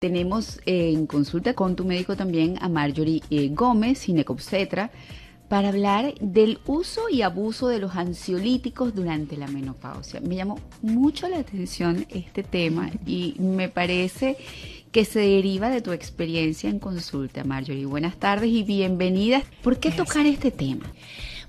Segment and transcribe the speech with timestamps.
[0.00, 4.92] Tenemos eh, en consulta con tu médico también a Marjorie eh, Gómez, ginecobstetra,
[5.48, 10.20] para hablar del uso y abuso de los ansiolíticos durante la menopausia.
[10.20, 14.36] Me llamó mucho la atención este tema y me parece
[14.92, 17.86] que se deriva de tu experiencia en consulta, Marjorie.
[17.86, 19.42] Buenas tardes y bienvenidas.
[19.64, 20.84] ¿Por qué tocar este tema?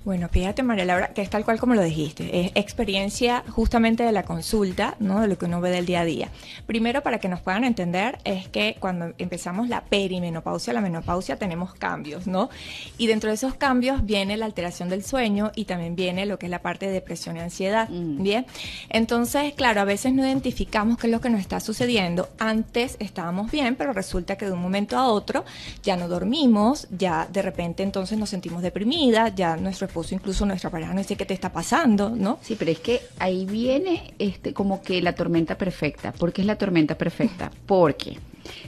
[0.02, 4.12] Bueno, fíjate María Laura, que es tal cual como lo dijiste, es experiencia justamente de
[4.12, 5.20] la consulta, ¿no?
[5.20, 6.30] De lo que uno ve del día a día.
[6.66, 11.74] Primero, para que nos puedan entender, es que cuando empezamos la perimenopausia, la menopausia, tenemos
[11.74, 12.48] cambios, ¿no?
[12.96, 16.46] Y dentro de esos cambios viene la alteración del sueño y también viene lo que
[16.46, 18.22] es la parte de depresión y ansiedad, mm.
[18.22, 18.46] ¿bien?
[18.88, 22.30] Entonces, claro, a veces no identificamos qué es lo que nos está sucediendo.
[22.38, 25.44] Antes estábamos bien, pero resulta que de un momento a otro
[25.82, 30.70] ya no dormimos, ya de repente entonces nos sentimos deprimidas, ya nuestro esposo, incluso nuestra
[30.70, 32.38] pareja, no sé qué te está pasando, ¿no?
[32.42, 36.12] Sí, pero es que ahí viene este como que la tormenta perfecta.
[36.12, 37.50] ¿Por qué es la tormenta perfecta?
[37.66, 38.18] Porque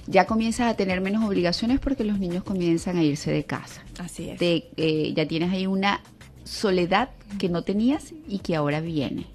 [0.06, 3.82] ya comienzas a tener menos obligaciones porque los niños comienzan a irse de casa.
[3.98, 4.38] Así es.
[4.40, 6.02] Eh, ya tienes ahí una
[6.44, 9.26] soledad que no tenías y que ahora viene.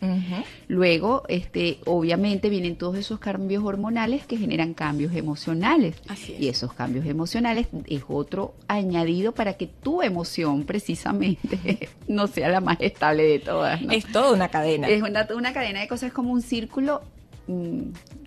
[0.67, 5.95] Luego, este, obviamente vienen todos esos cambios hormonales que generan cambios emocionales.
[6.39, 12.61] Y esos cambios emocionales es otro añadido para que tu emoción precisamente no sea la
[12.61, 13.81] más estable de todas.
[13.91, 14.87] Es toda una cadena.
[14.87, 17.01] Es una, una cadena de cosas como un círculo
[17.47, 17.81] mm,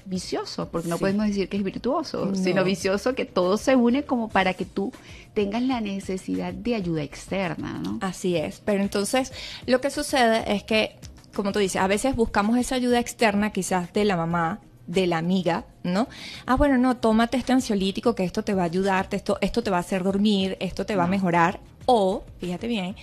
[0.07, 4.29] vicioso, porque no podemos decir que es virtuoso, sino vicioso que todo se une como
[4.29, 4.93] para que tú
[5.35, 7.99] tengas la necesidad de ayuda externa, ¿no?
[8.01, 9.33] Así es, pero entonces
[9.67, 10.97] lo que sucede es que,
[11.35, 15.19] como tú dices, a veces buscamos esa ayuda externa quizás de la mamá, de la
[15.19, 16.09] amiga, ¿no?
[16.47, 19.71] Ah, bueno, no, tómate este ansiolítico que esto te va a ayudar, esto, esto te
[19.71, 21.61] va a hacer dormir, esto te va a mejorar.
[21.87, 22.97] O, fíjate bien,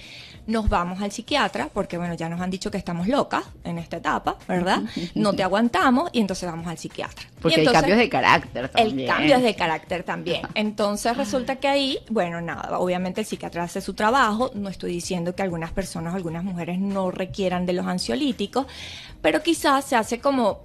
[0.48, 3.98] nos vamos al psiquiatra, porque bueno, ya nos han dicho que estamos locas en esta
[3.98, 4.82] etapa, ¿verdad?
[5.16, 7.26] No te aguantamos y entonces vamos al psiquiatra.
[7.42, 9.00] Porque el cambio es de carácter también.
[9.00, 10.42] El cambio es de carácter también.
[10.56, 15.36] Entonces resulta que ahí, bueno, nada, obviamente el psiquiatra hace su trabajo, no estoy diciendo
[15.36, 18.68] que algunas personas, algunas mujeres no requieran de los ansiolíticos,
[19.22, 20.62] pero quizás se hace como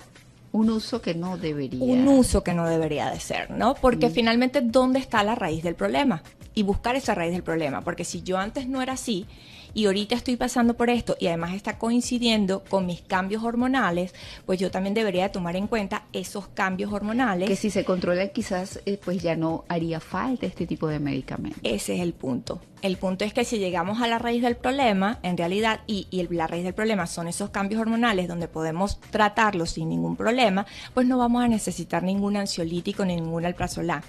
[0.53, 1.83] un uso que no debería.
[1.83, 3.75] Un uso que no debería de ser, ¿no?
[3.75, 4.13] Porque mm.
[4.13, 6.23] finalmente, ¿dónde está la raíz del problema?
[6.55, 7.83] Y buscar esa raíz del problema.
[7.83, 9.27] Porque si yo antes no era así
[9.75, 14.15] y ahorita estoy pasando por esto y además está coincidiendo con mis cambios hormonales,
[14.45, 17.49] pues yo también debería tomar en cuenta esos cambios hormonales.
[17.49, 21.61] Que si se controla quizás eh, pues ya no haría falta este tipo de medicamentos.
[21.63, 22.61] Ese es el punto.
[22.83, 26.27] El punto es que si llegamos a la raíz del problema, en realidad, y, y
[26.35, 31.07] la raíz del problema son esos cambios hormonales donde podemos tratarlos sin ningún problema, pues
[31.07, 34.03] no vamos a necesitar ningún ansiolítico ni ningún alprazolam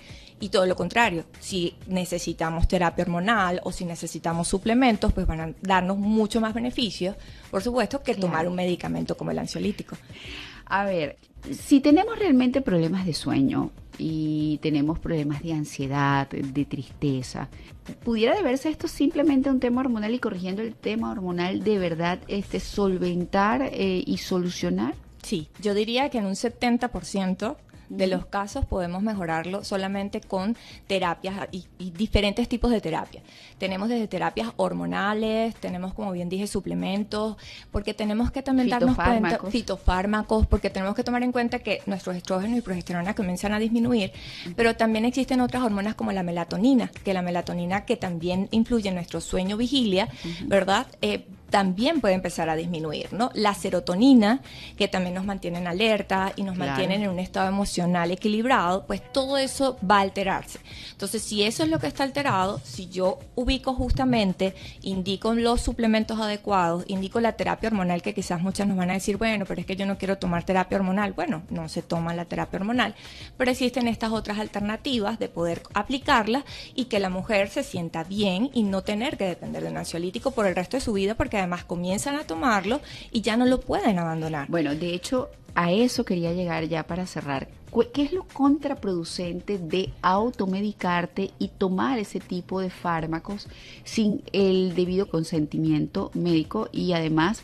[0.43, 5.53] y todo lo contrario, si necesitamos terapia hormonal o si necesitamos suplementos, pues van a
[5.61, 7.15] darnos mucho más beneficios,
[7.49, 9.95] por supuesto, que tomar un medicamento como el ansiolítico.
[10.65, 11.17] A ver,
[11.49, 17.47] si tenemos realmente problemas de sueño y tenemos problemas de ansiedad, de tristeza,
[18.03, 22.19] ¿pudiera deberse esto simplemente a un tema hormonal y corrigiendo el tema hormonal de verdad
[22.27, 24.95] este solventar eh, y solucionar?
[25.21, 27.55] Sí, yo diría que en un 70%
[27.89, 30.55] de los casos podemos mejorarlo solamente con
[30.87, 33.23] terapias y, diferentes tipos de terapias.
[33.57, 37.37] Tenemos desde terapias hormonales, tenemos, como bien dije, suplementos,
[37.71, 42.15] porque tenemos que también darnos cuenta, fitofármacos, porque tenemos que tomar en cuenta que nuestros
[42.15, 44.11] estrógenos y progesterona comienzan a disminuir,
[44.55, 48.95] pero también existen otras hormonas como la melatonina, que la melatonina que también influye en
[48.95, 50.09] nuestro sueño vigilia,
[50.47, 50.87] ¿verdad?
[51.01, 53.29] Eh, también puede empezar a disminuir, ¿no?
[53.35, 54.41] La serotonina,
[54.75, 59.03] que también nos mantiene en alerta y nos mantiene en un estado emocional equilibrado, pues
[59.13, 60.57] todo eso va a alterarse.
[60.93, 66.19] Entonces, si eso es lo que está alterado, si yo ubico justamente, indico los suplementos
[66.19, 69.67] adecuados, indico la terapia hormonal, que quizás muchas nos van a decir, bueno, pero es
[69.67, 71.13] que yo no quiero tomar terapia hormonal.
[71.13, 72.95] Bueno, no se toma la terapia hormonal,
[73.37, 78.49] pero existen estas otras alternativas de poder aplicarla y que la mujer se sienta bien
[78.55, 81.42] y no tener que depender de un ansiolítico por el resto de su vida, porque
[81.43, 82.81] además comienzan a tomarlo
[83.11, 84.47] y ya no lo pueden abandonar.
[84.49, 87.47] Bueno, de hecho, a eso quería llegar ya para cerrar.
[87.91, 93.47] ¿Qué es lo contraproducente de automedicarte y tomar ese tipo de fármacos
[93.83, 97.41] sin el debido consentimiento médico y además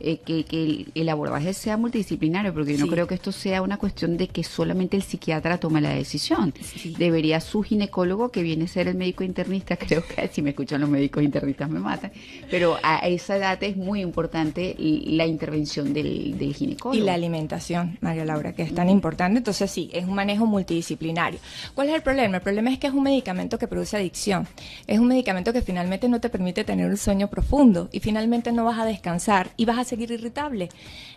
[0.00, 4.16] eh, que, el, abordaje sea multidisciplinario, porque yo no creo que esto sea una cuestión
[4.16, 6.54] de que solamente el psiquiatra tome la decisión.
[6.98, 10.80] Debería su ginecólogo, que viene a ser el médico internista, creo que si me escuchan
[10.80, 12.12] los médicos internistas me matan,
[12.50, 17.00] pero a esa edad es muy importante la intervención del, del ginecólogo.
[17.00, 19.38] Y la alimentación, María Laura, que es tan importante.
[19.38, 21.40] Entonces sí, es un manejo multidisciplinario.
[21.74, 22.36] ¿Cuál es el problema?
[22.36, 24.46] El problema es que es un medicamento que produce adicción.
[24.86, 28.64] Es un medicamento que finalmente no te permite tener un sueño profundo y finalmente no
[28.64, 30.70] vas a descansar y vas a seguir irritable.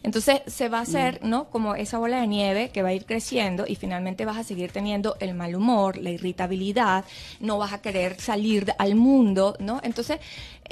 [0.04, 1.30] Entonces se va a hacer, Mm.
[1.30, 1.50] ¿no?
[1.50, 4.72] Como esa bola de nieve que va a ir creciendo y finalmente vas a seguir
[4.72, 7.06] teniendo el mal humor, la irritabilidad,
[7.40, 9.80] no vas a querer salir al mundo, ¿no?
[9.84, 10.20] Entonces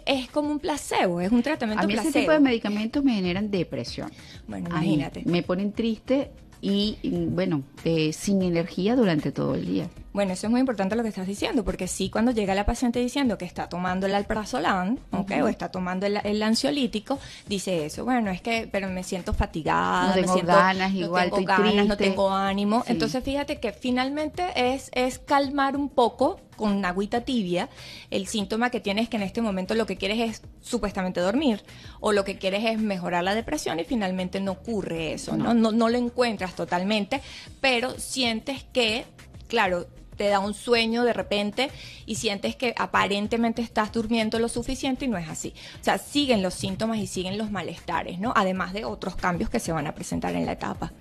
[0.06, 2.10] es como un placebo, es un tratamiento A mí placebo.
[2.10, 4.12] ese tipo de medicamentos me generan depresión.
[4.48, 5.24] Bueno, imagínate.
[5.26, 6.32] me ponen triste
[6.62, 6.98] y,
[7.30, 9.90] bueno, eh, sin energía durante todo el día.
[10.14, 13.00] Bueno, eso es muy importante lo que estás diciendo, porque sí, cuando llega la paciente
[13.00, 15.32] diciendo que está tomando el alprazolam, ¿ok?
[15.44, 17.18] o está tomando el, el ansiolítico,
[17.48, 18.04] dice eso.
[18.04, 21.46] Bueno, es que, pero me siento fatigada, No me tengo siento- ganas, no igual tengo
[21.46, 22.84] ganas, no tengo ánimo.
[22.86, 22.92] Sí.
[22.92, 27.70] Entonces, fíjate que finalmente es, es calmar un poco con una agüita tibia
[28.10, 31.64] el síntoma que tienes que en este momento lo que quieres es supuestamente dormir
[32.02, 35.54] o lo que quieres es mejorar la depresión y finalmente no ocurre eso, ¿no?
[35.54, 37.22] No, no lo encuentras totalmente,
[37.62, 39.06] pero sientes que,
[39.48, 39.88] claro,
[40.22, 41.72] te da un sueño de repente
[42.06, 45.52] y sientes que aparentemente estás durmiendo lo suficiente y no es así.
[45.80, 48.32] O sea, siguen los síntomas y siguen los malestares, ¿no?
[48.36, 50.92] Además de otros cambios que se van a presentar en la etapa.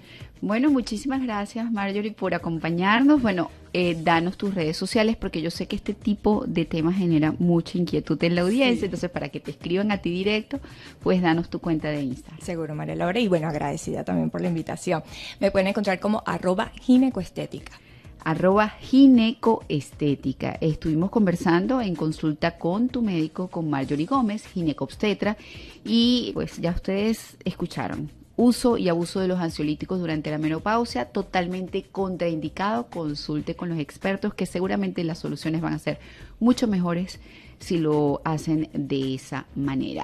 [0.41, 3.21] Bueno, muchísimas gracias Marjorie por acompañarnos.
[3.21, 7.35] Bueno, eh, danos tus redes sociales porque yo sé que este tipo de temas genera
[7.39, 8.87] mucha inquietud en la audiencia.
[8.87, 10.61] Entonces, para que te escriban a ti directo,
[11.03, 12.41] pues danos tu cuenta de Instagram.
[12.41, 13.21] Seguro, María Laura.
[13.21, 15.03] Y bueno, agradecida también por la invitación.
[15.41, 17.79] Me pueden encontrar como arroba ginecoestética.
[18.25, 20.59] Arroba ginecoestética.
[20.61, 25.37] Estuvimos conversando en consulta con tu médico, con Marjorie Gómez, ginecobstetra,
[25.85, 28.11] y pues ya ustedes escucharon.
[28.37, 32.87] Uso y abuso de los ansiolíticos durante la menopausia, totalmente contraindicado.
[32.87, 35.99] Consulte con los expertos que seguramente las soluciones van a ser
[36.39, 37.21] mucho mejores
[37.59, 39.99] si lo hacen de esa manera.